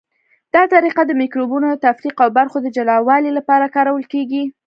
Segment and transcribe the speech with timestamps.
[0.53, 4.43] دا طریقه د مکروبونو د تفریق او برخو د جلاوالي لپاره کارول کیږي.